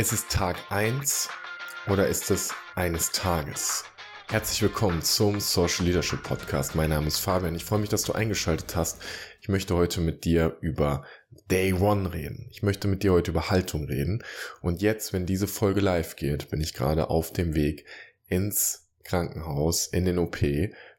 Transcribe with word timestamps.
Ist 0.00 0.14
es 0.14 0.26
Tag 0.28 0.56
1 0.70 1.28
oder 1.86 2.08
ist 2.08 2.30
es 2.30 2.54
eines 2.74 3.12
Tages? 3.12 3.84
Herzlich 4.28 4.62
willkommen 4.62 5.02
zum 5.02 5.40
Social 5.40 5.84
Leadership 5.84 6.22
Podcast. 6.22 6.74
Mein 6.74 6.88
Name 6.88 7.06
ist 7.06 7.18
Fabian. 7.18 7.54
Ich 7.54 7.66
freue 7.66 7.80
mich, 7.80 7.90
dass 7.90 8.04
du 8.04 8.14
eingeschaltet 8.14 8.74
hast. 8.76 9.02
Ich 9.42 9.50
möchte 9.50 9.74
heute 9.74 10.00
mit 10.00 10.24
dir 10.24 10.56
über 10.62 11.04
Day 11.50 11.74
One 11.74 12.14
reden. 12.14 12.48
Ich 12.50 12.62
möchte 12.62 12.88
mit 12.88 13.02
dir 13.02 13.12
heute 13.12 13.30
über 13.30 13.50
Haltung 13.50 13.84
reden. 13.84 14.24
Und 14.62 14.80
jetzt, 14.80 15.12
wenn 15.12 15.26
diese 15.26 15.46
Folge 15.46 15.80
live 15.80 16.16
geht, 16.16 16.48
bin 16.48 16.62
ich 16.62 16.72
gerade 16.72 17.10
auf 17.10 17.30
dem 17.34 17.54
Weg 17.54 17.84
ins 18.26 18.88
Krankenhaus, 19.04 19.86
in 19.86 20.06
den 20.06 20.18
OP, 20.18 20.40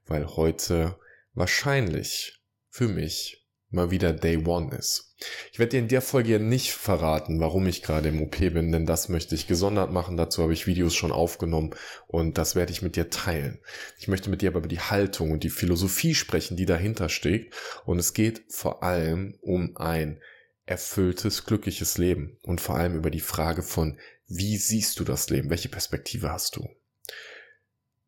weil 0.06 0.28
heute 0.28 1.00
wahrscheinlich 1.34 2.40
für 2.70 2.88
mich 2.88 3.41
mal 3.72 3.92
wieder 3.92 4.14
Day 4.14 4.38
One 4.46 4.76
ist. 4.76 5.16
Ich 5.52 5.60
werde 5.60 5.72
dir 5.72 5.80
in 5.80 5.88
der 5.88 6.02
Folge 6.02 6.40
nicht 6.40 6.72
verraten, 6.72 7.40
warum 7.40 7.68
ich 7.68 7.84
gerade 7.84 8.10
im 8.10 8.22
OP 8.22 8.38
bin, 8.38 8.72
denn 8.72 8.86
das 8.86 9.10
möchte 9.10 9.36
ich 9.36 9.48
gesondert 9.48 9.92
machen. 9.92 10.18
Dazu 10.18 10.44
habe 10.44 10.54
ich 10.54 10.68
Videos 10.68 10.96
schon 10.96 11.12
aufgenommen 11.12 11.72
und 12.08 12.38
das 12.38 12.56
werde 12.56 12.72
ich 12.72 12.82
mit 12.82 12.96
dir 12.96 13.10
teilen. 13.10 13.60
Ich 13.98 14.08
möchte 14.08 14.30
mit 14.30 14.42
dir 14.42 14.50
aber 14.50 14.60
über 14.60 14.68
die 14.68 14.80
Haltung 14.80 15.32
und 15.32 15.44
die 15.44 15.50
Philosophie 15.50 16.16
sprechen, 16.16 16.58
die 16.58 16.66
dahinter 16.66 17.10
steckt. 17.10 17.56
Und 17.86 18.00
es 18.00 18.14
geht 18.14 18.44
vor 18.50 18.84
allem 18.84 19.38
um 19.42 19.78
ein 19.78 20.22
erfülltes, 20.66 21.46
glückliches 21.46 21.98
Leben 21.98 22.38
und 22.44 22.62
vor 22.62 22.76
allem 22.76 22.96
über 22.96 23.10
die 23.10 23.20
Frage 23.20 23.62
von, 23.62 23.98
wie 24.28 24.58
siehst 24.58 25.00
du 25.00 25.04
das 25.04 25.30
Leben? 25.30 25.50
Welche 25.50 25.70
Perspektive 25.70 26.32
hast 26.32 26.56
du? 26.56 26.70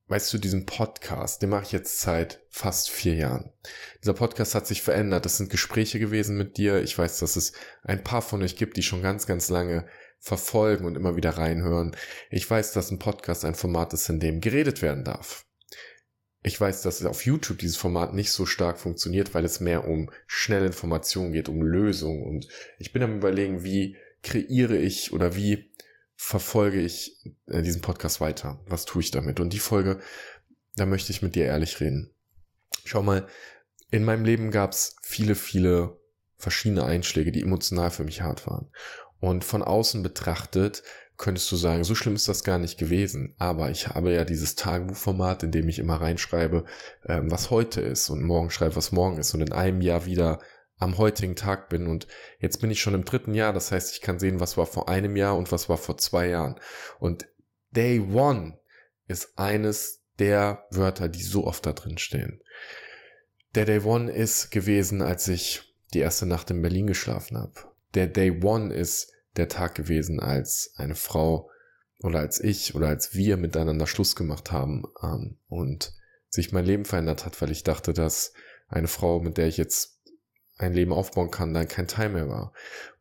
Weißt 0.07 0.34
du, 0.34 0.38
diesen 0.38 0.66
Podcast, 0.66 1.41
den 1.41 1.49
mache 1.49 1.63
ich 1.63 1.71
jetzt 1.71 2.02
seit 2.02 2.41
fast 2.49 2.89
vier 2.89 3.16
Jahren. 3.16 3.52
Dieser 4.02 4.13
Podcast 4.13 4.53
hat 4.55 4.67
sich 4.67 4.81
verändert. 4.81 5.25
Das 5.25 5.38
sind 5.38 5.49
Gespräche 5.49 5.99
gewesen 5.99 6.38
mit 6.38 6.57
dir. 6.57 6.81
Ich 6.81 6.98
weiß, 6.98 7.20
dass 7.20 7.35
es 7.35 7.53
ein 7.84 8.03
paar 8.03 8.21
von 8.21 8.44
euch 8.44 8.55
gibt, 8.58 8.77
die 8.77 8.84
schon 8.84 9.02
ganz, 9.02 9.25
ganz 9.25 9.49
lange 9.49 9.88
verfolgen 10.20 10.85
und 10.85 10.95
immer 10.95 11.16
wieder 11.16 11.31
reinhören. 11.31 11.95
Ich 12.30 12.49
weiß, 12.49 12.73
dass 12.73 12.91
ein 12.91 12.99
Podcast 12.99 13.44
ein 13.45 13.55
Format 13.55 13.94
ist, 13.94 14.09
in 14.09 14.20
dem 14.20 14.41
geredet 14.41 14.81
werden 14.81 15.03
darf. 15.03 15.45
Ich 16.44 16.59
weiß, 16.59 16.81
dass 16.81 17.05
auf 17.05 17.25
YouTube 17.25 17.59
dieses 17.59 17.77
Format 17.77 18.14
nicht 18.14 18.31
so 18.31 18.45
stark 18.45 18.77
funktioniert, 18.77 19.33
weil 19.33 19.45
es 19.45 19.61
mehr 19.61 19.88
um 19.88 20.09
schnelle 20.27 20.66
Informationen 20.66 21.31
geht, 21.31 21.47
um 21.47 21.61
Lösungen. 21.61 22.23
Und 22.23 22.47
ich 22.77 22.92
bin 22.92 23.02
am 23.02 23.16
überlegen, 23.16 23.64
wie 23.64 23.95
kreiere 24.23 24.77
ich 24.77 25.14
oder 25.14 25.36
wie 25.36 25.72
verfolge 26.16 26.80
ich 26.80 27.19
äh, 27.47 27.61
diesen 27.61 27.81
Podcast 27.81 28.22
weiter? 28.22 28.59
Was 28.67 28.86
tue 28.86 29.02
ich 29.02 29.11
damit? 29.11 29.39
Und 29.39 29.53
die 29.53 29.59
Folge, 29.59 30.00
da 30.75 30.86
möchte 30.86 31.11
ich 31.11 31.22
mit 31.22 31.36
dir 31.36 31.45
ehrlich 31.45 31.80
reden. 31.80 32.11
Schau 32.86 33.02
mal, 33.02 33.28
in 33.92 34.03
meinem 34.03 34.25
Leben 34.25 34.52
gab 34.52 34.72
es 34.72 34.95
viele, 35.02 35.36
viele 35.36 36.00
verschiedene 36.38 36.86
Einschläge, 36.86 37.31
die 37.31 37.42
emotional 37.42 37.92
für 37.92 38.03
mich 38.03 38.22
hart 38.22 38.47
waren. 38.47 38.70
Und 39.20 39.44
von 39.44 39.61
außen 39.61 40.03
betrachtet 40.03 40.83
könntest 41.17 41.52
du 41.52 41.55
sagen, 41.55 41.83
so 41.83 41.95
schlimm 41.95 42.16
ist 42.16 42.27
das 42.27 42.44
gar 42.44 42.58
nicht 42.58 42.77
gewesen. 42.77 43.36
Aber 43.38 43.70
ich 43.70 43.88
habe 43.88 44.14
ja 44.14 44.25
dieses 44.25 44.55
Tagebuchformat, 44.55 45.44
in 45.44 45.52
dem 45.52 45.70
ich 45.70 45.80
immer 45.80 46.02
reinschreibe, 46.02 46.66
ähm, 47.05 47.31
was 47.31 47.50
heute 47.50 47.81
ist 47.81 48.09
und 48.09 48.23
morgen 48.23 48.50
schreibe, 48.50 48.75
was 48.75 48.92
morgen 48.92 49.17
ist 49.17 49.33
und 49.33 49.42
in 49.42 49.53
einem 49.53 49.81
Jahr 49.81 50.05
wieder 50.05 50.39
am 50.84 50.98
heutigen 50.98 51.36
Tag 51.36 51.70
bin. 51.70 51.88
Und 51.88 52.08
jetzt 52.39 52.62
bin 52.62 52.70
ich 52.70 52.81
schon 52.81 52.94
im 52.94 53.06
dritten 53.06 53.34
Jahr. 53.34 53.53
Das 53.53 53.72
heißt, 53.72 53.94
ich 53.94 54.02
kann 54.02 54.20
sehen, 54.20 54.39
was 54.39 54.58
war 54.58 54.66
vor 54.66 54.89
einem 54.89 55.16
Jahr 55.16 55.38
und 55.38 55.52
was 55.52 55.70
war 55.70 55.78
vor 55.78 55.98
zwei 55.98 56.28
Jahren. 56.28 56.59
Und 57.00 57.26
Day 57.72 58.00
One 58.00 58.59
ist 59.08 59.38
eines 59.38 60.02
der 60.20 60.66
Wörter, 60.70 61.09
die 61.09 61.23
so 61.23 61.45
oft 61.45 61.66
da 61.66 61.73
drin 61.73 61.98
stehen. 61.98 62.42
Der 63.56 63.66
Day 63.66 63.81
One 63.81 64.11
ist 64.11 64.52
gewesen, 64.52 65.02
als 65.02 65.28
ich 65.28 65.76
die 65.94 66.00
erste 66.00 66.26
Nacht 66.26 66.50
in 66.52 66.61
Berlin 66.61 66.88
geschlafen 66.88 67.38
habe. 67.38 67.54
Der 67.94 68.08
Day 68.08 68.44
One 68.44 68.73
ist 68.73 69.11
der 69.36 69.48
Tag 69.48 69.76
gewesen, 69.76 70.20
als 70.20 70.73
eine 70.78 70.95
Frau 70.95 71.50
oder 72.02 72.20
als 72.20 72.39
ich 72.39 72.76
oder 72.76 72.88
als 72.88 73.16
wir 73.16 73.38
miteinander 73.38 73.88
Schluss 73.88 74.16
gemacht 74.16 74.52
haben 74.52 74.84
ähm, 75.02 75.38
und 75.48 75.94
sich 76.30 76.52
mein 76.52 76.66
Leben 76.66 76.86
verändert 76.86 77.26
hat, 77.26 77.39
weil 77.42 77.52
ich 77.52 77.64
dachte, 77.64 77.94
dass 77.94 78.34
eine 78.67 78.88
Frau, 78.88 79.20
mit 79.20 79.38
der 79.38 79.48
ich 79.48 79.58
jetzt 79.58 79.92
ein 80.58 80.73
Leben 80.73 80.93
aufbauen 80.93 81.31
kann, 81.31 81.53
dann 81.53 81.67
kein 81.67 81.87
Teil 81.87 82.09
mehr 82.09 82.30
war. 82.30 82.53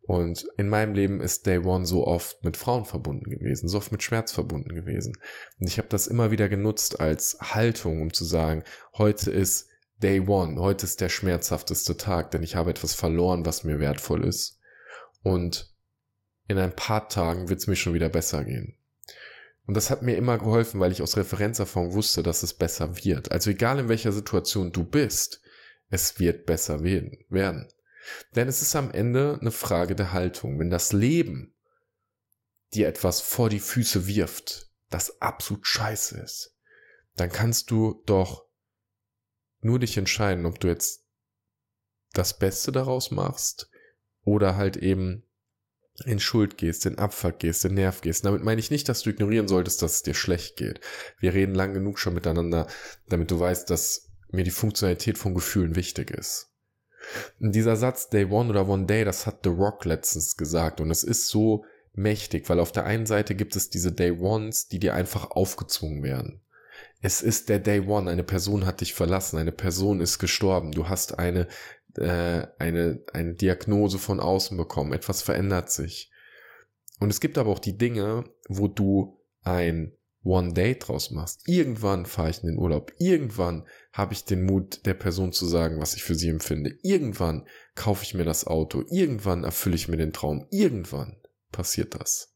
Und 0.02 0.48
in 0.56 0.68
meinem 0.68 0.94
Leben 0.94 1.20
ist 1.20 1.46
Day 1.46 1.58
One 1.58 1.86
so 1.86 2.06
oft 2.06 2.42
mit 2.42 2.56
Frauen 2.56 2.84
verbunden 2.84 3.30
gewesen, 3.30 3.68
so 3.68 3.78
oft 3.78 3.92
mit 3.92 4.02
Schmerz 4.02 4.32
verbunden 4.32 4.74
gewesen. 4.74 5.16
Und 5.60 5.68
ich 5.68 5.78
habe 5.78 5.88
das 5.88 6.08
immer 6.08 6.30
wieder 6.30 6.48
genutzt 6.48 7.00
als 7.00 7.38
Haltung, 7.40 8.02
um 8.02 8.12
zu 8.12 8.24
sagen, 8.24 8.64
heute 8.98 9.30
ist 9.30 9.68
Day 10.02 10.20
One, 10.20 10.60
heute 10.60 10.86
ist 10.86 11.00
der 11.00 11.08
schmerzhafteste 11.08 11.96
Tag, 11.96 12.32
denn 12.32 12.42
ich 12.42 12.56
habe 12.56 12.70
etwas 12.70 12.94
verloren, 12.94 13.46
was 13.46 13.62
mir 13.62 13.78
wertvoll 13.78 14.24
ist. 14.24 14.58
Und 15.22 15.72
in 16.48 16.58
ein 16.58 16.74
paar 16.74 17.08
Tagen 17.08 17.48
wird 17.48 17.60
es 17.60 17.68
mir 17.68 17.76
schon 17.76 17.94
wieder 17.94 18.08
besser 18.08 18.44
gehen. 18.44 18.76
Und 19.66 19.74
das 19.76 19.90
hat 19.90 20.02
mir 20.02 20.16
immer 20.16 20.38
geholfen, 20.38 20.80
weil 20.80 20.90
ich 20.90 21.02
aus 21.02 21.16
Referenzerfahrung 21.16 21.92
wusste, 21.92 22.24
dass 22.24 22.42
es 22.42 22.54
besser 22.54 22.96
wird. 23.04 23.30
Also 23.30 23.50
egal 23.50 23.78
in 23.78 23.88
welcher 23.88 24.10
Situation 24.10 24.72
du 24.72 24.82
bist, 24.82 25.41
es 25.92 26.18
wird 26.18 26.46
besser 26.46 26.82
werden. 26.82 27.68
Denn 28.34 28.48
es 28.48 28.62
ist 28.62 28.74
am 28.74 28.90
Ende 28.90 29.36
eine 29.38 29.50
Frage 29.50 29.94
der 29.94 30.14
Haltung. 30.14 30.58
Wenn 30.58 30.70
das 30.70 30.94
Leben 30.94 31.54
dir 32.72 32.88
etwas 32.88 33.20
vor 33.20 33.50
die 33.50 33.60
Füße 33.60 34.06
wirft, 34.06 34.70
das 34.88 35.20
absolut 35.20 35.66
scheiße 35.66 36.18
ist, 36.18 36.56
dann 37.16 37.30
kannst 37.30 37.70
du 37.70 38.02
doch 38.06 38.46
nur 39.60 39.78
dich 39.78 39.98
entscheiden, 39.98 40.46
ob 40.46 40.58
du 40.60 40.68
jetzt 40.68 41.04
das 42.14 42.38
Beste 42.38 42.72
daraus 42.72 43.10
machst 43.10 43.70
oder 44.22 44.56
halt 44.56 44.78
eben 44.78 45.28
in 46.06 46.20
Schuld 46.20 46.56
gehst, 46.56 46.86
in 46.86 46.98
Abfuck 46.98 47.38
gehst, 47.38 47.66
in 47.66 47.74
Nerv 47.74 48.00
gehst. 48.00 48.24
Damit 48.24 48.42
meine 48.42 48.60
ich 48.60 48.70
nicht, 48.70 48.88
dass 48.88 49.02
du 49.02 49.10
ignorieren 49.10 49.46
solltest, 49.46 49.82
dass 49.82 49.96
es 49.96 50.02
dir 50.02 50.14
schlecht 50.14 50.56
geht. 50.56 50.80
Wir 51.18 51.34
reden 51.34 51.54
lang 51.54 51.74
genug 51.74 51.98
schon 51.98 52.14
miteinander, 52.14 52.66
damit 53.08 53.30
du 53.30 53.38
weißt, 53.38 53.68
dass 53.68 54.11
mir 54.32 54.44
die 54.44 54.50
Funktionalität 54.50 55.18
von 55.18 55.34
Gefühlen 55.34 55.76
wichtig 55.76 56.10
ist. 56.10 56.52
Und 57.40 57.54
dieser 57.54 57.76
Satz 57.76 58.08
Day 58.08 58.26
One 58.26 58.50
oder 58.50 58.68
One 58.68 58.86
Day, 58.86 59.04
das 59.04 59.26
hat 59.26 59.40
The 59.44 59.50
Rock 59.50 59.84
letztens 59.84 60.36
gesagt 60.36 60.80
und 60.80 60.90
es 60.90 61.02
ist 61.02 61.28
so 61.28 61.64
mächtig, 61.94 62.48
weil 62.48 62.60
auf 62.60 62.72
der 62.72 62.84
einen 62.84 63.06
Seite 63.06 63.34
gibt 63.34 63.56
es 63.56 63.70
diese 63.70 63.92
Day 63.92 64.12
Ones, 64.12 64.68
die 64.68 64.78
dir 64.78 64.94
einfach 64.94 65.30
aufgezwungen 65.30 66.02
werden. 66.02 66.40
Es 67.00 67.20
ist 67.20 67.48
der 67.48 67.58
Day 67.58 67.80
One, 67.80 68.10
eine 68.10 68.22
Person 68.22 68.64
hat 68.64 68.80
dich 68.80 68.94
verlassen, 68.94 69.38
eine 69.38 69.52
Person 69.52 70.00
ist 70.00 70.18
gestorben, 70.18 70.72
du 70.72 70.88
hast 70.88 71.18
eine, 71.18 71.48
äh, 71.96 72.46
eine, 72.58 73.02
eine 73.12 73.34
Diagnose 73.34 73.98
von 73.98 74.20
außen 74.20 74.56
bekommen, 74.56 74.92
etwas 74.92 75.22
verändert 75.22 75.70
sich. 75.70 76.10
Und 77.00 77.10
es 77.10 77.20
gibt 77.20 77.36
aber 77.38 77.50
auch 77.50 77.58
die 77.58 77.76
Dinge, 77.76 78.24
wo 78.48 78.68
du 78.68 79.20
ein 79.42 79.92
One 80.24 80.52
Day 80.52 80.78
draus 80.78 81.10
machst. 81.10 81.48
Irgendwann 81.48 82.06
fahre 82.06 82.30
ich 82.30 82.42
in 82.42 82.48
den 82.48 82.58
Urlaub. 82.58 82.92
Irgendwann 82.98 83.66
habe 83.92 84.12
ich 84.12 84.24
den 84.24 84.44
Mut, 84.44 84.86
der 84.86 84.94
Person 84.94 85.32
zu 85.32 85.46
sagen, 85.46 85.80
was 85.80 85.94
ich 85.94 86.04
für 86.04 86.14
sie 86.14 86.28
empfinde. 86.28 86.78
Irgendwann 86.82 87.46
kaufe 87.74 88.04
ich 88.04 88.14
mir 88.14 88.24
das 88.24 88.46
Auto. 88.46 88.84
Irgendwann 88.88 89.44
erfülle 89.44 89.74
ich 89.74 89.88
mir 89.88 89.96
den 89.96 90.12
Traum. 90.12 90.46
Irgendwann 90.50 91.16
passiert 91.50 91.94
das. 91.98 92.34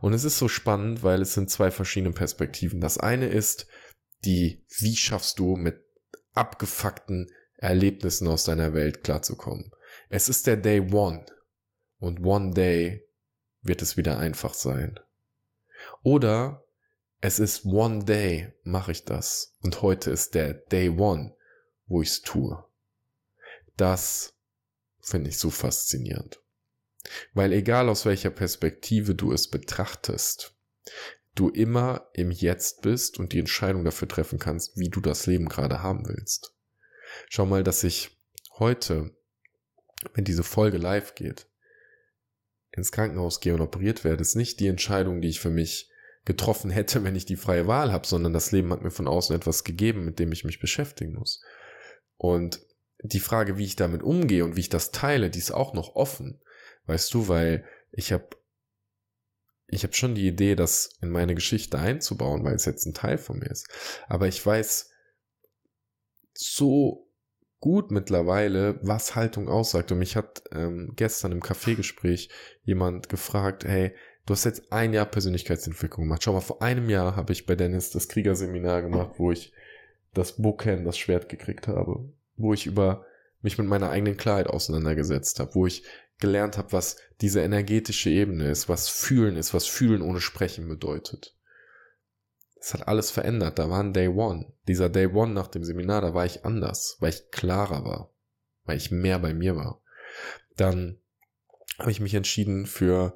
Und 0.00 0.12
es 0.12 0.24
ist 0.24 0.38
so 0.38 0.48
spannend, 0.48 1.02
weil 1.02 1.22
es 1.22 1.34
sind 1.34 1.50
zwei 1.50 1.70
verschiedene 1.70 2.12
Perspektiven. 2.12 2.80
Das 2.80 2.98
eine 2.98 3.28
ist 3.28 3.66
die, 4.24 4.64
wie 4.78 4.96
schaffst 4.96 5.38
du 5.38 5.56
mit 5.56 5.80
abgefuckten 6.32 7.30
Erlebnissen 7.56 8.26
aus 8.26 8.44
deiner 8.44 8.72
Welt 8.74 9.04
klarzukommen. 9.04 9.70
Es 10.08 10.28
ist 10.28 10.46
der 10.46 10.56
Day 10.56 10.80
One. 10.92 11.24
Und 11.98 12.24
One 12.24 12.54
Day 12.54 13.06
wird 13.62 13.82
es 13.82 13.96
wieder 13.96 14.18
einfach 14.18 14.54
sein. 14.54 14.98
Oder 16.02 16.64
es 17.20 17.38
ist 17.38 17.66
One 17.66 18.04
Day, 18.04 18.52
mache 18.62 18.92
ich 18.92 19.04
das. 19.04 19.56
Und 19.62 19.82
heute 19.82 20.10
ist 20.10 20.34
der 20.34 20.54
Day 20.54 20.88
One, 20.88 21.34
wo 21.86 22.02
ich 22.02 22.08
es 22.08 22.22
tue. 22.22 22.64
Das 23.76 24.34
finde 25.00 25.30
ich 25.30 25.38
so 25.38 25.50
faszinierend. 25.50 26.40
Weil 27.34 27.52
egal 27.52 27.88
aus 27.88 28.04
welcher 28.04 28.30
Perspektive 28.30 29.14
du 29.14 29.32
es 29.32 29.48
betrachtest, 29.48 30.54
du 31.34 31.48
immer 31.48 32.08
im 32.14 32.30
Jetzt 32.30 32.82
bist 32.82 33.18
und 33.18 33.32
die 33.32 33.38
Entscheidung 33.38 33.84
dafür 33.84 34.08
treffen 34.08 34.38
kannst, 34.38 34.76
wie 34.76 34.88
du 34.88 35.00
das 35.00 35.26
Leben 35.26 35.48
gerade 35.48 35.82
haben 35.82 36.06
willst. 36.06 36.54
Schau 37.28 37.46
mal, 37.46 37.62
dass 37.62 37.84
ich 37.84 38.18
heute, 38.58 39.14
wenn 40.14 40.24
diese 40.24 40.42
Folge 40.42 40.78
live 40.78 41.14
geht, 41.14 41.46
ins 42.72 42.92
Krankenhaus 42.92 43.40
gehe 43.40 43.54
und 43.54 43.60
operiert 43.60 44.04
werde, 44.04 44.22
ist 44.22 44.36
nicht 44.36 44.60
die 44.60 44.68
Entscheidung, 44.68 45.20
die 45.20 45.28
ich 45.28 45.40
für 45.40 45.50
mich 45.50 45.90
getroffen 46.24 46.70
hätte, 46.70 47.02
wenn 47.04 47.16
ich 47.16 47.26
die 47.26 47.36
freie 47.36 47.66
Wahl 47.66 47.92
habe, 47.92 48.06
sondern 48.06 48.32
das 48.32 48.52
Leben 48.52 48.72
hat 48.72 48.82
mir 48.82 48.90
von 48.90 49.08
außen 49.08 49.34
etwas 49.34 49.64
gegeben, 49.64 50.04
mit 50.04 50.18
dem 50.18 50.32
ich 50.32 50.44
mich 50.44 50.60
beschäftigen 50.60 51.14
muss. 51.14 51.42
Und 52.16 52.60
die 53.02 53.20
Frage, 53.20 53.56
wie 53.56 53.64
ich 53.64 53.76
damit 53.76 54.02
umgehe 54.02 54.44
und 54.44 54.56
wie 54.56 54.60
ich 54.60 54.68
das 54.68 54.90
teile, 54.90 55.30
die 55.30 55.38
ist 55.38 55.52
auch 55.52 55.72
noch 55.72 55.94
offen. 55.96 56.40
Weißt 56.86 57.12
du, 57.14 57.28
weil 57.28 57.64
ich 57.92 58.12
habe 58.12 58.28
ich 59.72 59.84
habe 59.84 59.94
schon 59.94 60.16
die 60.16 60.26
Idee, 60.26 60.56
das 60.56 60.98
in 61.00 61.10
meine 61.10 61.34
Geschichte 61.34 61.78
einzubauen, 61.78 62.44
weil 62.44 62.56
es 62.56 62.64
jetzt 62.64 62.86
ein 62.86 62.94
Teil 62.94 63.18
von 63.18 63.38
mir 63.38 63.50
ist. 63.50 63.68
Aber 64.08 64.26
ich 64.26 64.44
weiß 64.44 64.90
so 66.34 67.08
gut 67.60 67.90
mittlerweile, 67.90 68.80
was 68.82 69.14
Haltung 69.14 69.48
aussagt. 69.48 69.92
Und 69.92 69.98
mich 69.98 70.16
hat 70.16 70.42
ähm, 70.50 70.94
gestern 70.96 71.30
im 71.30 71.40
Kaffeegespräch 71.40 72.30
jemand 72.64 73.08
gefragt, 73.08 73.64
hey, 73.64 73.94
du 74.26 74.32
hast 74.32 74.44
jetzt 74.44 74.72
ein 74.72 74.92
Jahr 74.92 75.06
Persönlichkeitsentwicklung 75.06 76.06
gemacht. 76.06 76.22
Schau 76.22 76.32
mal, 76.32 76.40
vor 76.40 76.62
einem 76.62 76.88
Jahr 76.88 77.16
habe 77.16 77.32
ich 77.32 77.46
bei 77.46 77.56
Dennis 77.56 77.90
das 77.90 78.08
Kriegerseminar 78.08 78.82
gemacht, 78.82 79.14
wo 79.18 79.32
ich 79.32 79.52
das 80.14 80.36
Bookend, 80.36 80.86
das 80.86 80.98
Schwert 80.98 81.28
gekriegt 81.28 81.68
habe, 81.68 82.08
wo 82.36 82.52
ich 82.52 82.66
über 82.66 83.04
mich 83.42 83.58
mit 83.58 83.66
meiner 83.66 83.90
eigenen 83.90 84.16
Klarheit 84.16 84.48
auseinandergesetzt 84.48 85.40
habe, 85.40 85.54
wo 85.54 85.66
ich 85.66 85.84
gelernt 86.18 86.58
habe, 86.58 86.72
was 86.72 86.96
diese 87.20 87.40
energetische 87.40 88.10
Ebene 88.10 88.50
ist, 88.50 88.68
was 88.68 88.88
Fühlen 88.88 89.36
ist, 89.36 89.54
was 89.54 89.66
Fühlen 89.66 90.02
ohne 90.02 90.20
Sprechen 90.20 90.68
bedeutet. 90.68 91.34
Es 92.60 92.74
hat 92.74 92.86
alles 92.86 93.10
verändert. 93.10 93.58
Da 93.58 93.70
war 93.70 93.82
ein 93.82 93.94
Day 93.94 94.08
One. 94.08 94.52
Dieser 94.68 94.90
Day 94.90 95.06
One 95.06 95.32
nach 95.32 95.48
dem 95.48 95.64
Seminar, 95.64 96.02
da 96.02 96.12
war 96.12 96.26
ich 96.26 96.44
anders, 96.44 96.98
weil 97.00 97.10
ich 97.10 97.30
klarer 97.30 97.84
war, 97.84 98.12
weil 98.64 98.76
ich 98.76 98.90
mehr 98.90 99.18
bei 99.18 99.32
mir 99.32 99.56
war. 99.56 99.82
Dann 100.56 100.98
habe 101.78 101.90
ich 101.90 102.00
mich 102.00 102.14
entschieden 102.14 102.66
für 102.66 103.14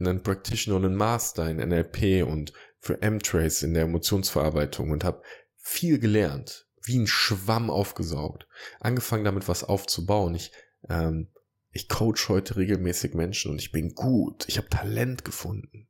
einen 0.00 0.22
Practitioner 0.22 0.76
und 0.76 0.84
einen 0.84 0.96
Master 0.96 1.48
in 1.50 1.56
NLP 1.56 2.26
und 2.26 2.52
für 2.78 3.02
M-Trace 3.02 3.62
in 3.62 3.74
der 3.74 3.84
Emotionsverarbeitung 3.84 4.90
und 4.90 5.04
habe 5.04 5.22
viel 5.56 5.98
gelernt, 5.98 6.66
wie 6.82 6.98
ein 6.98 7.06
Schwamm 7.06 7.70
aufgesaugt. 7.70 8.46
Angefangen 8.80 9.24
damit 9.24 9.48
was 9.48 9.64
aufzubauen. 9.64 10.34
Ich, 10.34 10.52
ähm, 10.88 11.28
ich 11.72 11.88
coach 11.88 12.28
heute 12.28 12.56
regelmäßig 12.56 13.14
Menschen 13.14 13.50
und 13.50 13.58
ich 13.58 13.72
bin 13.72 13.94
gut. 13.94 14.48
Ich 14.48 14.56
habe 14.56 14.68
Talent 14.68 15.24
gefunden. 15.24 15.88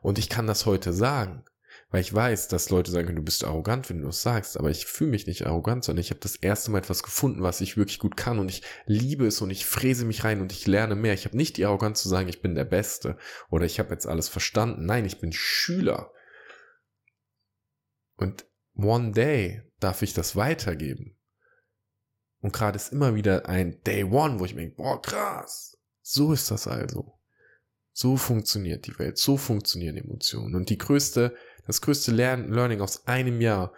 Und 0.00 0.18
ich 0.18 0.28
kann 0.28 0.46
das 0.46 0.66
heute 0.66 0.92
sagen, 0.92 1.44
weil 1.92 2.00
ich 2.00 2.12
weiß, 2.12 2.48
dass 2.48 2.70
Leute 2.70 2.90
sagen 2.90 3.04
können, 3.04 3.16
du 3.16 3.22
bist 3.22 3.44
arrogant, 3.44 3.90
wenn 3.90 4.00
du 4.00 4.08
es 4.08 4.22
sagst, 4.22 4.58
aber 4.58 4.70
ich 4.70 4.86
fühle 4.86 5.10
mich 5.10 5.26
nicht 5.26 5.46
arrogant, 5.46 5.84
sondern 5.84 6.00
ich 6.00 6.08
habe 6.08 6.20
das 6.20 6.36
erste 6.36 6.70
Mal 6.70 6.78
etwas 6.78 7.02
gefunden, 7.02 7.42
was 7.42 7.60
ich 7.60 7.76
wirklich 7.76 7.98
gut 7.98 8.16
kann 8.16 8.38
und 8.38 8.48
ich 8.48 8.62
liebe 8.86 9.26
es 9.26 9.42
und 9.42 9.50
ich 9.50 9.66
fräse 9.66 10.06
mich 10.06 10.24
rein 10.24 10.40
und 10.40 10.52
ich 10.52 10.66
lerne 10.66 10.94
mehr. 10.94 11.12
Ich 11.12 11.26
habe 11.26 11.36
nicht 11.36 11.58
die 11.58 11.66
Arroganz 11.66 12.02
zu 12.02 12.08
sagen, 12.08 12.30
ich 12.30 12.40
bin 12.40 12.54
der 12.54 12.64
Beste 12.64 13.18
oder 13.50 13.66
ich 13.66 13.78
habe 13.78 13.90
jetzt 13.90 14.06
alles 14.06 14.30
verstanden. 14.30 14.86
Nein, 14.86 15.04
ich 15.04 15.20
bin 15.20 15.32
Schüler. 15.32 16.10
Und 18.16 18.46
one 18.74 19.12
day 19.12 19.62
darf 19.78 20.00
ich 20.00 20.14
das 20.14 20.34
weitergeben. 20.34 21.18
Und 22.40 22.54
gerade 22.54 22.76
ist 22.76 22.90
immer 22.90 23.14
wieder 23.14 23.50
ein 23.50 23.82
Day 23.82 24.04
One, 24.04 24.40
wo 24.40 24.46
ich 24.46 24.54
mir 24.54 24.62
denke, 24.62 24.76
boah, 24.76 25.00
krass. 25.00 25.76
So 26.00 26.32
ist 26.32 26.50
das 26.50 26.66
also. 26.66 27.18
So 27.92 28.16
funktioniert 28.16 28.86
die 28.86 28.98
Welt, 28.98 29.18
so 29.18 29.36
funktionieren 29.36 29.96
Emotionen. 29.96 30.54
Und 30.54 30.70
die 30.70 30.78
größte 30.78 31.34
das 31.66 31.80
größte 31.80 32.12
Lern 32.12 32.52
Learning 32.52 32.80
aus 32.80 33.06
einem 33.06 33.40
Jahr, 33.40 33.72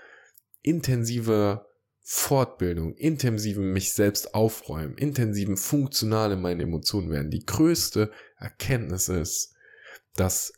intensive 0.62 1.66
Fortbildung, 2.00 2.94
intensiven 2.94 3.72
mich 3.72 3.92
selbst 3.92 4.34
aufräumen, 4.34 4.96
intensiven 4.96 5.56
funktional 5.56 6.32
in 6.32 6.40
meinen 6.40 6.60
Emotionen 6.60 7.10
werden. 7.10 7.30
Die 7.30 7.44
größte 7.44 8.10
Erkenntnis 8.36 9.08
ist, 9.08 9.54
dass 10.14 10.52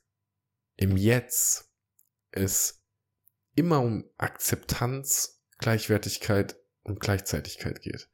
im 0.76 0.96
Jetzt 0.96 1.70
es 2.30 2.82
immer 3.54 3.80
um 3.80 4.04
Akzeptanz, 4.18 5.40
Gleichwertigkeit 5.58 6.56
und 6.86 7.00
Gleichzeitigkeit 7.00 7.82
geht. 7.82 8.08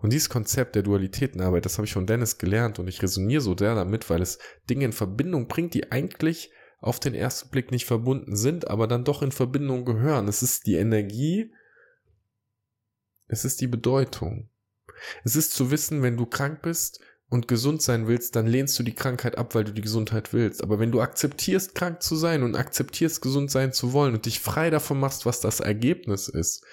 Und 0.00 0.12
dieses 0.12 0.28
Konzept 0.28 0.74
der 0.74 0.82
Dualitätenarbeit, 0.82 1.64
das 1.64 1.78
habe 1.78 1.86
ich 1.86 1.92
von 1.92 2.06
Dennis 2.06 2.38
gelernt 2.38 2.78
und 2.78 2.86
ich 2.86 3.02
resoniere 3.02 3.40
so 3.40 3.56
sehr 3.56 3.74
damit, 3.74 4.08
weil 4.10 4.20
es 4.20 4.38
Dinge 4.68 4.84
in 4.84 4.92
Verbindung 4.92 5.48
bringt, 5.48 5.74
die 5.74 5.90
eigentlich 5.90 6.50
auf 6.80 7.00
den 7.00 7.14
ersten 7.14 7.48
Blick 7.48 7.70
nicht 7.70 7.86
verbunden 7.86 8.36
sind, 8.36 8.68
aber 8.68 8.86
dann 8.86 9.04
doch 9.04 9.22
in 9.22 9.32
Verbindung 9.32 9.84
gehören. 9.84 10.28
Es 10.28 10.42
ist 10.42 10.66
die 10.66 10.74
Energie, 10.74 11.52
es 13.26 13.44
ist 13.44 13.60
die 13.60 13.66
Bedeutung. 13.66 14.50
Es 15.24 15.34
ist 15.34 15.52
zu 15.52 15.70
wissen, 15.70 16.02
wenn 16.02 16.16
du 16.16 16.26
krank 16.26 16.62
bist 16.62 17.00
und 17.30 17.48
gesund 17.48 17.82
sein 17.82 18.08
willst, 18.08 18.36
dann 18.36 18.46
lehnst 18.46 18.78
du 18.78 18.82
die 18.82 18.94
Krankheit 18.94 19.38
ab, 19.38 19.54
weil 19.54 19.64
du 19.64 19.72
die 19.72 19.82
Gesundheit 19.82 20.32
willst. 20.32 20.62
Aber 20.62 20.78
wenn 20.78 20.92
du 20.92 21.00
akzeptierst, 21.00 21.74
krank 21.74 22.02
zu 22.02 22.14
sein 22.14 22.42
und 22.42 22.56
akzeptierst, 22.56 23.22
gesund 23.22 23.50
sein 23.50 23.72
zu 23.72 23.92
wollen 23.92 24.14
und 24.14 24.26
dich 24.26 24.40
frei 24.40 24.70
davon 24.70 25.00
machst, 25.00 25.26
was 25.26 25.40
das 25.40 25.60
Ergebnis 25.60 26.28
ist, 26.28 26.64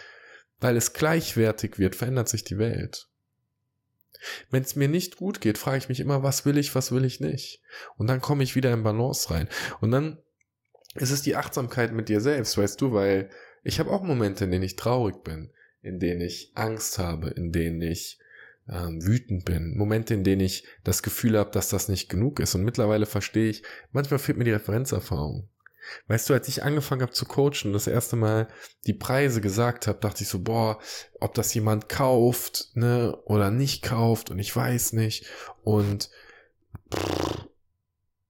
weil 0.60 0.78
es 0.78 0.94
gleichwertig 0.94 1.80
wird, 1.80 1.96
verändert 1.96 2.30
sich 2.30 2.44
die 2.44 2.58
Welt. 2.58 3.08
Wenn 4.50 4.64
es 4.64 4.76
mir 4.76 4.88
nicht 4.88 5.18
gut 5.18 5.42
geht, 5.42 5.58
frage 5.58 5.78
ich 5.78 5.90
mich 5.90 6.00
immer, 6.00 6.24
was 6.24 6.46
will 6.46 6.58
ich, 6.58 6.74
was 6.74 6.92
will 6.92 7.06
ich 7.06 7.20
nicht? 7.20 7.62
Und 7.98 8.08
dann 8.08 8.22
komme 8.22 8.44
ich 8.44 8.56
wieder 8.56 8.74
in 8.74 8.84
Balance 8.84 9.30
rein. 9.30 9.48
Und 9.82 9.92
dann 9.92 10.18
ist 10.96 11.12
es 11.12 11.22
die 11.22 11.36
Achtsamkeit 11.36 11.94
mit 11.94 12.10
dir 12.10 12.22
selbst, 12.22 12.58
weißt 12.58 12.80
du, 12.82 12.94
weil 12.94 13.30
ich 13.64 13.80
habe 13.80 13.92
auch 13.92 14.04
Momente, 14.04 14.46
in 14.46 14.52
denen 14.52 14.64
ich 14.64 14.76
traurig 14.76 15.24
bin, 15.24 15.52
in 15.82 16.00
denen 16.00 16.22
ich 16.22 16.52
Angst 16.56 16.98
habe, 16.98 17.30
in 17.30 17.52
denen 17.52 17.82
ich 17.82 18.20
ähm, 18.70 19.06
wütend 19.06 19.46
bin, 19.46 19.78
Momente, 19.78 20.14
in 20.14 20.24
denen 20.24 20.42
ich 20.42 20.66
das 20.84 21.04
Gefühl 21.04 21.38
habe, 21.38 21.52
dass 21.52 21.70
das 21.70 21.90
nicht 21.90 22.10
genug 22.10 22.40
ist. 22.40 22.56
Und 22.56 22.64
mittlerweile 22.64 23.06
verstehe 23.06 23.50
ich, 23.50 23.64
manchmal 23.92 24.20
fehlt 24.20 24.38
mir 24.38 24.44
die 24.46 24.54
Referenzerfahrung. 24.54 25.50
Weißt 26.08 26.30
du, 26.30 26.34
als 26.34 26.48
ich 26.48 26.64
angefangen 26.64 27.02
habe 27.02 27.12
zu 27.12 27.26
coachen, 27.26 27.74
das 27.74 27.88
erste 27.88 28.16
Mal 28.16 28.48
die 28.86 28.94
Preise 28.94 29.42
gesagt 29.42 29.88
habe, 29.88 30.00
dachte 30.00 30.24
ich 30.24 30.30
so, 30.30 30.40
boah, 30.40 30.80
ob 31.20 31.34
das 31.34 31.54
jemand 31.54 31.90
kauft, 31.90 32.70
ne, 32.74 33.16
oder 33.26 33.52
nicht 33.52 33.84
kauft 33.84 34.30
und 34.30 34.40
ich 34.40 34.56
weiß 34.56 34.94
nicht. 34.94 35.26
Und 35.64 36.10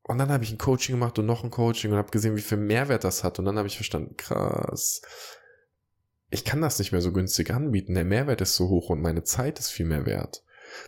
und 0.08 0.20
dann 0.20 0.30
habe 0.30 0.44
ich 0.44 0.52
ein 0.52 0.60
Coaching 0.60 0.96
gemacht 0.96 1.18
und 1.18 1.26
noch 1.26 1.44
ein 1.44 1.50
Coaching 1.50 1.92
und 1.92 1.98
habe 1.98 2.12
gesehen, 2.12 2.36
wie 2.36 2.42
viel 2.42 2.60
Mehrwert 2.60 3.04
das 3.04 3.24
hat. 3.24 3.40
Und 3.40 3.46
dann 3.46 3.58
habe 3.58 3.68
ich 3.68 3.76
verstanden, 3.76 4.16
krass, 4.16 5.02
ich 6.30 6.46
kann 6.46 6.62
das 6.62 6.78
nicht 6.78 6.92
mehr 6.92 7.02
so 7.02 7.12
günstig 7.12 7.52
anbieten. 7.52 7.96
Der 7.96 8.06
Mehrwert 8.06 8.42
ist 8.42 8.56
so 8.56 8.70
hoch 8.70 8.90
und 8.90 9.02
meine 9.02 9.24
Zeit 9.24 9.58
ist 9.58 9.72
viel 9.72 9.88
mehr 9.88 10.06
wert. 10.06 10.44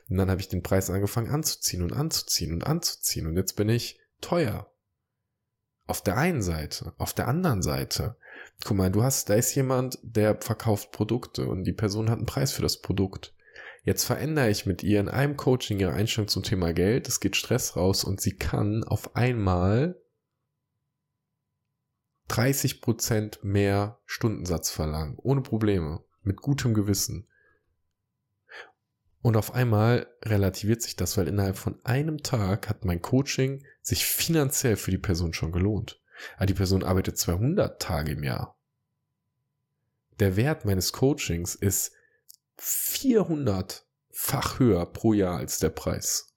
Und 0.09 0.17
dann 0.17 0.29
habe 0.29 0.41
ich 0.41 0.49
den 0.49 0.61
Preis 0.61 0.89
angefangen 0.89 1.29
anzuziehen 1.31 1.81
und 1.81 1.93
anzuziehen 1.93 2.53
und 2.53 2.63
anzuziehen. 2.63 3.25
Und 3.25 3.37
jetzt 3.37 3.55
bin 3.55 3.69
ich 3.69 3.99
teuer. 4.21 4.71
Auf 5.87 6.01
der 6.01 6.17
einen 6.17 6.41
Seite, 6.41 6.93
auf 6.97 7.13
der 7.13 7.27
anderen 7.27 7.61
Seite. 7.61 8.17
Guck 8.63 8.77
mal, 8.77 8.91
du 8.91 9.03
hast, 9.03 9.29
da 9.29 9.35
ist 9.35 9.55
jemand, 9.55 9.99
der 10.03 10.39
verkauft 10.41 10.91
Produkte 10.91 11.47
und 11.47 11.63
die 11.63 11.73
Person 11.73 12.09
hat 12.09 12.17
einen 12.17 12.25
Preis 12.25 12.51
für 12.51 12.61
das 12.61 12.81
Produkt. 12.81 13.33
Jetzt 13.83 14.03
verändere 14.03 14.49
ich 14.49 14.65
mit 14.65 14.83
ihr 14.83 14.99
in 14.99 15.07
einem 15.07 15.37
Coaching 15.37 15.79
ihre 15.79 15.93
Einstellung 15.93 16.27
zum 16.27 16.43
Thema 16.43 16.73
Geld, 16.73 17.07
es 17.07 17.21
geht 17.21 17.37
Stress 17.37 17.77
raus 17.77 18.03
und 18.03 18.19
sie 18.19 18.35
kann 18.35 18.83
auf 18.83 19.15
einmal 19.15 19.95
30% 22.29 23.39
mehr 23.43 23.99
Stundensatz 24.05 24.69
verlangen, 24.69 25.17
ohne 25.17 25.41
Probleme, 25.41 26.03
mit 26.21 26.41
gutem 26.41 26.73
Gewissen. 26.73 27.29
Und 29.21 29.35
auf 29.35 29.53
einmal 29.53 30.07
relativiert 30.23 30.81
sich 30.81 30.95
das, 30.95 31.17
weil 31.17 31.27
innerhalb 31.27 31.57
von 31.57 31.83
einem 31.83 32.23
Tag 32.23 32.69
hat 32.69 32.85
mein 32.85 33.01
Coaching 33.01 33.65
sich 33.81 34.05
finanziell 34.05 34.75
für 34.75 34.91
die 34.91 34.97
Person 34.97 35.33
schon 35.33 35.51
gelohnt. 35.51 36.01
Aber 36.35 36.45
die 36.45 36.53
Person 36.53 36.83
arbeitet 36.83 37.17
200 37.17 37.81
Tage 37.81 38.11
im 38.11 38.23
Jahr. 38.23 38.59
Der 40.19 40.35
Wert 40.35 40.65
meines 40.65 40.93
Coachings 40.93 41.55
ist 41.55 41.91
400-fach 42.59 44.59
höher 44.59 44.85
pro 44.85 45.13
Jahr 45.13 45.37
als 45.37 45.59
der 45.59 45.69
Preis. 45.69 46.35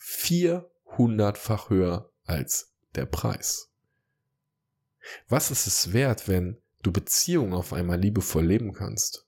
400-fach 0.00 1.70
höher 1.70 2.12
als 2.24 2.74
der 2.94 3.06
Preis. 3.06 3.72
Was 5.28 5.50
ist 5.50 5.66
es 5.66 5.92
wert, 5.92 6.28
wenn 6.28 6.62
du 6.82 6.92
Beziehungen 6.92 7.54
auf 7.54 7.72
einmal 7.72 7.98
liebevoll 7.98 8.46
leben 8.46 8.72
kannst? 8.72 9.26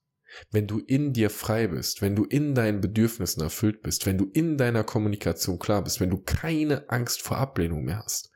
Wenn 0.50 0.66
du 0.66 0.78
in 0.80 1.12
dir 1.12 1.30
frei 1.30 1.68
bist, 1.68 2.02
wenn 2.02 2.16
du 2.16 2.24
in 2.24 2.54
deinen 2.54 2.80
Bedürfnissen 2.80 3.42
erfüllt 3.42 3.82
bist, 3.82 4.06
wenn 4.06 4.18
du 4.18 4.30
in 4.32 4.56
deiner 4.56 4.84
Kommunikation 4.84 5.58
klar 5.58 5.82
bist, 5.82 6.00
wenn 6.00 6.10
du 6.10 6.18
keine 6.18 6.88
Angst 6.90 7.22
vor 7.22 7.38
Ablehnung 7.38 7.84
mehr 7.84 8.02
hast. 8.04 8.30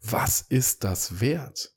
Was 0.00 0.40
ist 0.40 0.84
das 0.84 1.20
wert? 1.20 1.74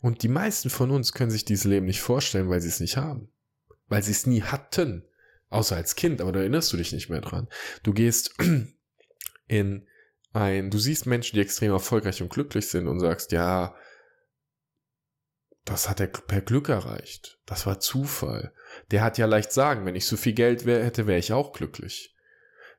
Und 0.00 0.22
die 0.22 0.28
meisten 0.28 0.70
von 0.70 0.90
uns 0.90 1.12
können 1.12 1.30
sich 1.30 1.44
dieses 1.44 1.64
Leben 1.64 1.86
nicht 1.86 2.00
vorstellen, 2.00 2.48
weil 2.48 2.60
sie 2.60 2.68
es 2.68 2.80
nicht 2.80 2.96
haben. 2.96 3.32
Weil 3.88 4.02
sie 4.02 4.12
es 4.12 4.26
nie 4.26 4.42
hatten. 4.42 5.04
Außer 5.48 5.76
als 5.76 5.96
Kind, 5.96 6.20
aber 6.20 6.32
da 6.32 6.40
erinnerst 6.40 6.72
du 6.72 6.76
dich 6.76 6.92
nicht 6.92 7.10
mehr 7.10 7.20
dran. 7.20 7.48
Du 7.82 7.92
gehst 7.92 8.34
in 9.48 9.86
ein, 10.32 10.70
du 10.70 10.78
siehst 10.78 11.06
Menschen, 11.06 11.36
die 11.36 11.42
extrem 11.42 11.72
erfolgreich 11.72 12.22
und 12.22 12.32
glücklich 12.32 12.68
sind 12.68 12.88
und 12.88 13.00
sagst, 13.00 13.32
ja, 13.32 13.74
das 15.64 15.88
hat 15.88 16.00
er 16.00 16.08
per 16.08 16.40
Glück 16.40 16.68
erreicht. 16.68 17.38
Das 17.46 17.66
war 17.66 17.78
Zufall. 17.78 18.52
Der 18.90 19.02
hat 19.02 19.18
ja 19.18 19.26
leicht 19.26 19.52
sagen, 19.52 19.86
wenn 19.86 19.94
ich 19.94 20.06
so 20.06 20.16
viel 20.16 20.32
Geld 20.32 20.66
wär, 20.66 20.84
hätte, 20.84 21.06
wäre 21.06 21.18
ich 21.18 21.32
auch 21.32 21.52
glücklich. 21.52 22.14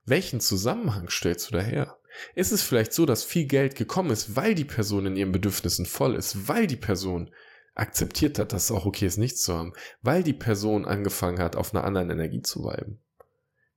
Welchen 0.06 0.42
Zusammenhang 0.42 1.10
stellst 1.10 1.50
du 1.50 1.54
daher? 1.54 1.98
Ist 2.36 2.52
es 2.52 2.62
vielleicht 2.62 2.94
so, 2.94 3.06
dass 3.06 3.24
viel 3.24 3.46
Geld 3.46 3.76
gekommen 3.76 4.12
ist, 4.12 4.36
weil 4.36 4.54
die 4.54 4.66
Person 4.66 5.06
in 5.06 5.16
ihren 5.16 5.32
Bedürfnissen 5.32 5.86
voll 5.86 6.16
ist, 6.16 6.48
weil 6.48 6.68
die 6.68 6.76
Person 6.76 7.34
akzeptiert 7.74 8.38
hat, 8.38 8.54
dass 8.54 8.66
es 8.66 8.72
auch 8.72 8.86
okay 8.86 9.08
ist, 9.08 9.18
nichts 9.18 9.42
zu 9.42 9.54
haben, 9.54 9.74
weil 10.02 10.22
die 10.22 10.34
Person 10.34 10.86
angefangen 10.86 11.40
hat, 11.40 11.56
auf 11.56 11.74
einer 11.74 11.86
anderen 11.86 12.12
Energie 12.12 12.42
zu 12.42 12.64
weiben? 12.64 13.00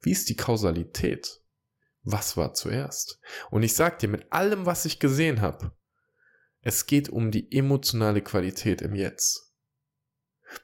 Wie 0.01 0.13
ist 0.13 0.29
die 0.29 0.37
Kausalität? 0.37 1.41
Was 2.03 2.37
war 2.37 2.55
zuerst? 2.55 3.21
Und 3.51 3.63
ich 3.63 3.75
sag 3.75 3.99
dir, 3.99 4.09
mit 4.09 4.33
allem, 4.33 4.67
was 4.67 4.85
ich 4.85 5.01
gesehen 5.01 5.41
habe, 5.41 5.73
es 6.67 6.87
geht 6.87 7.09
um 7.09 7.31
die 7.31 7.57
emotionale 7.57 8.21
Qualität 8.21 8.83
im 8.83 8.97
Jetzt. 8.97 9.55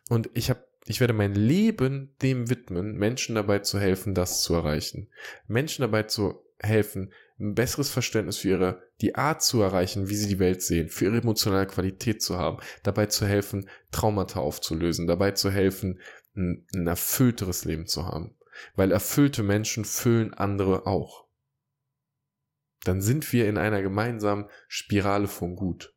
Und 0.08 0.30
ich 0.34 0.50
habe 0.50 0.66
ich 0.84 0.98
werde 0.98 1.12
mein 1.12 1.32
Leben 1.32 2.16
dem 2.22 2.50
widmen, 2.50 2.96
Menschen 2.96 3.36
dabei 3.36 3.60
zu 3.60 3.78
helfen, 3.78 4.14
das 4.14 4.42
zu 4.42 4.52
erreichen. 4.52 5.12
Menschen 5.46 5.82
dabei 5.82 6.02
zu 6.02 6.44
helfen, 6.58 7.12
ein 7.38 7.54
besseres 7.54 7.88
Verständnis 7.88 8.38
für 8.38 8.48
ihre, 8.48 8.82
die 9.00 9.14
Art 9.14 9.44
zu 9.44 9.62
erreichen, 9.62 10.08
wie 10.08 10.16
sie 10.16 10.26
die 10.26 10.40
Welt 10.40 10.60
sehen, 10.60 10.88
für 10.88 11.04
ihre 11.04 11.18
emotionale 11.18 11.68
Qualität 11.68 12.20
zu 12.20 12.36
haben, 12.36 12.58
dabei 12.82 13.06
zu 13.06 13.24
helfen, 13.24 13.68
Traumata 13.92 14.40
aufzulösen, 14.40 15.06
dabei 15.06 15.30
zu 15.30 15.52
helfen, 15.52 16.00
ein, 16.34 16.66
ein 16.74 16.88
erfüllteres 16.88 17.64
Leben 17.64 17.86
zu 17.86 18.06
haben. 18.06 18.34
Weil 18.74 18.90
erfüllte 18.90 19.44
Menschen 19.44 19.84
füllen 19.84 20.34
andere 20.34 20.84
auch. 20.84 21.28
Dann 22.84 23.00
sind 23.00 23.32
wir 23.32 23.48
in 23.48 23.58
einer 23.58 23.82
gemeinsamen 23.82 24.48
Spirale 24.66 25.28
von 25.28 25.54
Gut. 25.54 25.91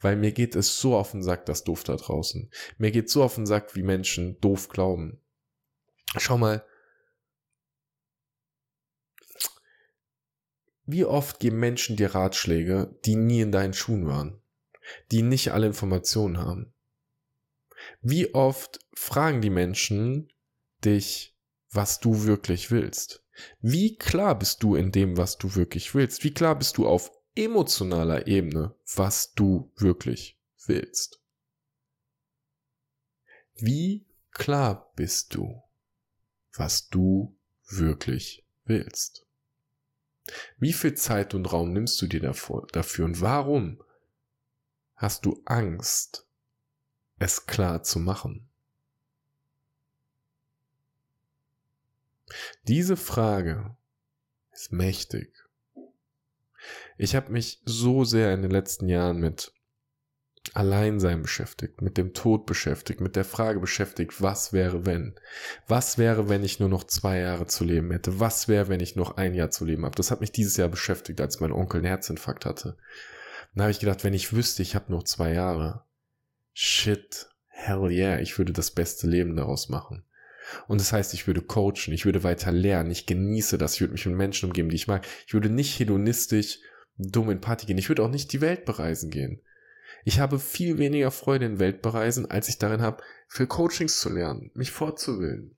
Weil 0.00 0.16
mir 0.16 0.32
geht 0.32 0.54
es 0.56 0.78
so 0.78 0.96
auf 0.96 1.12
den 1.12 1.22
Sack, 1.22 1.46
das 1.46 1.64
doof 1.64 1.84
da 1.84 1.96
draußen. 1.96 2.50
Mir 2.78 2.90
geht 2.90 3.10
so 3.10 3.22
auf 3.22 3.34
den 3.34 3.46
Sack, 3.46 3.74
wie 3.74 3.82
Menschen 3.82 4.40
doof 4.40 4.68
glauben. 4.68 5.20
Schau 6.16 6.38
mal, 6.38 6.64
wie 10.86 11.04
oft 11.04 11.40
geben 11.40 11.58
Menschen 11.58 11.96
dir 11.96 12.14
Ratschläge, 12.14 12.98
die 13.04 13.16
nie 13.16 13.40
in 13.40 13.52
deinen 13.52 13.74
Schuhen 13.74 14.06
waren, 14.06 14.40
die 15.10 15.22
nicht 15.22 15.52
alle 15.52 15.66
Informationen 15.66 16.38
haben. 16.38 16.72
Wie 18.00 18.34
oft 18.34 18.80
fragen 18.94 19.40
die 19.40 19.50
Menschen 19.50 20.32
dich, 20.84 21.36
was 21.70 22.00
du 22.00 22.24
wirklich 22.24 22.70
willst? 22.70 23.24
Wie 23.60 23.96
klar 23.96 24.38
bist 24.38 24.62
du 24.62 24.76
in 24.76 24.92
dem, 24.92 25.16
was 25.16 25.38
du 25.38 25.54
wirklich 25.54 25.94
willst? 25.94 26.22
Wie 26.22 26.32
klar 26.32 26.56
bist 26.56 26.76
du 26.76 26.86
auf 26.86 27.10
emotionaler 27.34 28.26
Ebene, 28.26 28.74
was 28.94 29.34
du 29.34 29.72
wirklich 29.76 30.38
willst? 30.66 31.20
Wie 33.56 34.06
klar 34.30 34.92
bist 34.96 35.34
du, 35.34 35.62
was 36.54 36.88
du 36.88 37.36
wirklich 37.68 38.44
willst? 38.64 39.26
Wie 40.58 40.72
viel 40.72 40.94
Zeit 40.94 41.34
und 41.34 41.52
Raum 41.52 41.72
nimmst 41.72 42.00
du 42.00 42.06
dir 42.06 42.20
dafür, 42.20 43.04
und 43.04 43.20
warum 43.20 43.82
hast 44.96 45.26
du 45.26 45.42
Angst, 45.44 46.26
es 47.18 47.46
klar 47.46 47.82
zu 47.82 47.98
machen? 47.98 48.48
Diese 52.66 52.96
Frage 52.96 53.76
ist 54.50 54.72
mächtig. 54.72 55.43
Ich 56.96 57.14
habe 57.14 57.32
mich 57.32 57.60
so 57.64 58.04
sehr 58.04 58.32
in 58.34 58.42
den 58.42 58.50
letzten 58.50 58.88
Jahren 58.88 59.18
mit 59.18 59.52
Alleinsein 60.52 61.22
beschäftigt, 61.22 61.80
mit 61.80 61.96
dem 61.96 62.12
Tod 62.12 62.44
beschäftigt, 62.44 63.00
mit 63.00 63.16
der 63.16 63.24
Frage 63.24 63.60
beschäftigt, 63.60 64.20
was 64.20 64.52
wäre 64.52 64.84
wenn? 64.84 65.14
Was 65.66 65.96
wäre, 65.96 66.28
wenn 66.28 66.44
ich 66.44 66.60
nur 66.60 66.68
noch 66.68 66.84
zwei 66.84 67.20
Jahre 67.20 67.46
zu 67.46 67.64
leben 67.64 67.90
hätte? 67.90 68.20
Was 68.20 68.46
wäre, 68.46 68.68
wenn 68.68 68.80
ich 68.80 68.94
noch 68.94 69.16
ein 69.16 69.34
Jahr 69.34 69.50
zu 69.50 69.64
leben 69.64 69.84
habe? 69.84 69.96
Das 69.96 70.10
hat 70.10 70.20
mich 70.20 70.32
dieses 70.32 70.56
Jahr 70.56 70.68
beschäftigt, 70.68 71.20
als 71.20 71.40
mein 71.40 71.52
Onkel 71.52 71.78
einen 71.78 71.86
Herzinfarkt 71.86 72.44
hatte. 72.44 72.76
Dann 73.54 73.62
habe 73.62 73.70
ich 73.70 73.80
gedacht, 73.80 74.04
wenn 74.04 74.14
ich 74.14 74.32
wüsste, 74.32 74.62
ich 74.62 74.74
habe 74.74 74.92
noch 74.92 75.04
zwei 75.04 75.32
Jahre, 75.32 75.84
shit, 76.52 77.28
hell 77.46 77.90
yeah, 77.90 78.20
ich 78.20 78.36
würde 78.36 78.52
das 78.52 78.70
beste 78.70 79.06
Leben 79.06 79.36
daraus 79.36 79.68
machen. 79.68 80.04
Und 80.68 80.80
das 80.80 80.92
heißt, 80.92 81.14
ich 81.14 81.26
würde 81.26 81.42
coachen, 81.42 81.92
ich 81.92 82.04
würde 82.04 82.22
weiter 82.22 82.52
lernen, 82.52 82.90
ich 82.90 83.06
genieße 83.06 83.58
das, 83.58 83.74
ich 83.74 83.80
würde 83.80 83.92
mich 83.92 84.06
mit 84.06 84.16
Menschen 84.16 84.48
umgeben, 84.48 84.68
die 84.68 84.76
ich 84.76 84.88
mag. 84.88 85.06
Ich 85.26 85.34
würde 85.34 85.50
nicht 85.50 85.78
hedonistisch 85.78 86.58
dumm 86.96 87.30
in 87.30 87.40
Party 87.40 87.66
gehen. 87.66 87.78
Ich 87.78 87.88
würde 87.88 88.02
auch 88.02 88.10
nicht 88.10 88.32
die 88.32 88.40
Welt 88.40 88.64
bereisen 88.64 89.10
gehen. 89.10 89.40
Ich 90.04 90.20
habe 90.20 90.38
viel 90.38 90.78
weniger 90.78 91.10
Freude 91.10 91.46
in 91.46 91.58
Weltbereisen, 91.58 92.30
als 92.30 92.48
ich 92.48 92.58
darin 92.58 92.82
habe, 92.82 93.02
für 93.26 93.46
Coachings 93.46 94.00
zu 94.00 94.10
lernen, 94.10 94.50
mich 94.54 94.70
fortzubilden. 94.70 95.56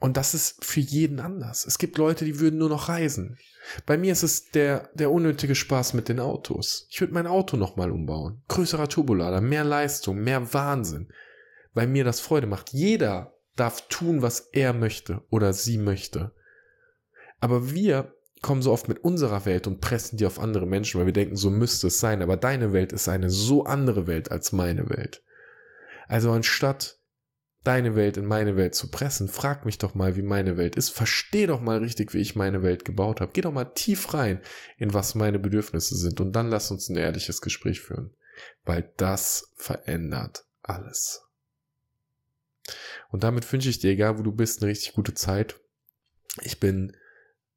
Und 0.00 0.16
das 0.16 0.32
ist 0.32 0.64
für 0.64 0.80
jeden 0.80 1.18
anders. 1.18 1.66
Es 1.66 1.78
gibt 1.78 1.98
Leute, 1.98 2.24
die 2.24 2.38
würden 2.38 2.58
nur 2.58 2.68
noch 2.68 2.88
reisen. 2.88 3.36
Bei 3.84 3.98
mir 3.98 4.12
ist 4.12 4.22
es 4.22 4.50
der, 4.50 4.90
der 4.94 5.10
unnötige 5.10 5.54
Spaß 5.54 5.92
mit 5.94 6.08
den 6.08 6.20
Autos. 6.20 6.86
Ich 6.90 7.00
würde 7.00 7.12
mein 7.12 7.26
Auto 7.26 7.56
nochmal 7.56 7.90
umbauen. 7.90 8.42
Größerer 8.48 8.88
Turbolader, 8.88 9.40
mehr 9.40 9.64
Leistung, 9.64 10.18
mehr 10.18 10.54
Wahnsinn. 10.54 11.08
Weil 11.78 11.86
mir 11.86 12.02
das 12.02 12.18
Freude 12.18 12.48
macht. 12.48 12.72
Jeder 12.72 13.38
darf 13.54 13.86
tun, 13.86 14.20
was 14.20 14.40
er 14.50 14.72
möchte 14.72 15.22
oder 15.30 15.52
sie 15.52 15.78
möchte. 15.78 16.32
Aber 17.38 17.70
wir 17.70 18.16
kommen 18.42 18.62
so 18.62 18.72
oft 18.72 18.88
mit 18.88 19.04
unserer 19.04 19.46
Welt 19.46 19.68
und 19.68 19.80
pressen 19.80 20.18
die 20.18 20.26
auf 20.26 20.40
andere 20.40 20.66
Menschen, 20.66 20.98
weil 20.98 21.06
wir 21.06 21.12
denken, 21.12 21.36
so 21.36 21.50
müsste 21.50 21.86
es 21.86 22.00
sein. 22.00 22.20
Aber 22.20 22.36
deine 22.36 22.72
Welt 22.72 22.90
ist 22.90 23.08
eine 23.08 23.30
so 23.30 23.62
andere 23.62 24.08
Welt 24.08 24.32
als 24.32 24.50
meine 24.50 24.90
Welt. 24.90 25.22
Also 26.08 26.32
anstatt 26.32 26.98
deine 27.62 27.94
Welt 27.94 28.16
in 28.16 28.26
meine 28.26 28.56
Welt 28.56 28.74
zu 28.74 28.90
pressen, 28.90 29.28
frag 29.28 29.64
mich 29.64 29.78
doch 29.78 29.94
mal, 29.94 30.16
wie 30.16 30.22
meine 30.22 30.56
Welt 30.56 30.74
ist. 30.74 30.88
Versteh 30.88 31.46
doch 31.46 31.60
mal 31.60 31.78
richtig, 31.78 32.12
wie 32.12 32.18
ich 32.18 32.34
meine 32.34 32.64
Welt 32.64 32.84
gebaut 32.84 33.20
habe. 33.20 33.30
Geh 33.32 33.42
doch 33.42 33.52
mal 33.52 33.66
tief 33.66 34.14
rein, 34.14 34.40
in 34.78 34.94
was 34.94 35.14
meine 35.14 35.38
Bedürfnisse 35.38 35.94
sind. 35.94 36.20
Und 36.20 36.32
dann 36.32 36.50
lass 36.50 36.72
uns 36.72 36.88
ein 36.88 36.96
ehrliches 36.96 37.40
Gespräch 37.40 37.82
führen. 37.82 38.16
Weil 38.64 38.92
das 38.96 39.52
verändert 39.54 40.44
alles. 40.64 41.27
Und 43.10 43.24
damit 43.24 43.50
wünsche 43.52 43.68
ich 43.68 43.78
dir, 43.78 43.90
egal 43.90 44.18
wo 44.18 44.22
du 44.22 44.32
bist, 44.32 44.62
eine 44.62 44.70
richtig 44.70 44.92
gute 44.92 45.14
Zeit. 45.14 45.60
Ich 46.42 46.60
bin 46.60 46.96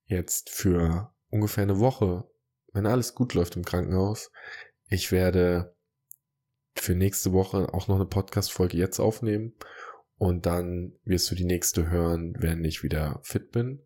jetzt 0.05 0.49
für 0.49 1.13
ungefähr 1.29 1.63
eine 1.63 1.79
Woche, 1.79 2.29
wenn 2.73 2.85
alles 2.85 3.15
gut 3.15 3.33
läuft 3.33 3.55
im 3.55 3.65
Krankenhaus, 3.65 4.31
ich 4.87 5.11
werde 5.11 5.75
für 6.75 6.95
nächste 6.95 7.31
Woche 7.33 7.73
auch 7.73 7.87
noch 7.87 7.95
eine 7.95 8.05
Podcast-Folge 8.05 8.77
jetzt 8.77 8.99
aufnehmen 8.99 9.53
und 10.17 10.45
dann 10.45 10.93
wirst 11.03 11.31
du 11.31 11.35
die 11.35 11.45
nächste 11.45 11.89
hören, 11.89 12.35
wenn 12.37 12.63
ich 12.63 12.83
wieder 12.83 13.19
fit 13.23 13.51
bin 13.51 13.81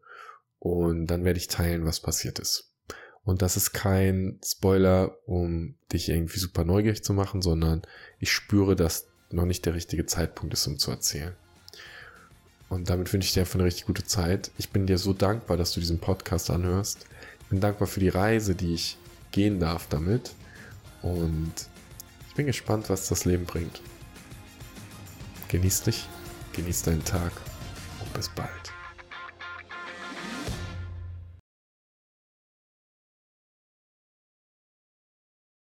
und 0.59 1.07
dann 1.07 1.23
werde 1.23 1.39
ich 1.39 1.47
teilen, 1.47 1.85
was 1.85 1.99
passiert 1.99 2.39
ist. 2.39 2.73
Und 3.23 3.41
das 3.41 3.57
ist 3.57 3.71
kein 3.71 4.39
Spoiler, 4.45 5.17
um 5.25 5.77
dich 5.91 6.09
irgendwie 6.09 6.39
super 6.39 6.63
neugierig 6.63 7.03
zu 7.03 7.13
machen, 7.13 7.41
sondern 7.41 7.81
ich 8.19 8.31
spüre, 8.31 8.75
dass 8.75 9.07
noch 9.31 9.45
nicht 9.45 9.65
der 9.65 9.73
richtige 9.73 10.05
Zeitpunkt 10.05 10.53
ist, 10.53 10.67
um 10.67 10.77
zu 10.77 10.91
erzählen. 10.91 11.33
Und 12.69 12.89
damit 12.89 13.11
wünsche 13.13 13.27
ich 13.27 13.33
dir 13.33 13.41
einfach 13.41 13.55
eine 13.55 13.65
richtig 13.65 13.85
gute 13.85 14.05
Zeit. 14.05 14.51
Ich 14.57 14.69
bin 14.69 14.87
dir 14.87 14.97
so 14.97 15.13
dankbar, 15.13 15.57
dass 15.57 15.73
du 15.73 15.79
diesen 15.79 15.99
Podcast 15.99 16.49
anhörst. 16.49 17.05
Ich 17.41 17.47
bin 17.47 17.59
dankbar 17.59 17.87
für 17.87 17.99
die 17.99 18.09
Reise, 18.09 18.55
die 18.55 18.73
ich 18.73 18.97
gehen 19.31 19.59
darf 19.59 19.87
damit. 19.87 20.31
Und 21.01 21.53
ich 22.27 22.35
bin 22.35 22.47
gespannt, 22.47 22.89
was 22.89 23.07
das 23.07 23.25
Leben 23.25 23.45
bringt. 23.45 23.81
Genieß 25.49 25.83
dich, 25.83 26.07
genieß 26.53 26.83
deinen 26.83 27.05
Tag 27.05 27.31
und 28.01 28.13
bis 28.13 28.29
bald. 28.29 28.74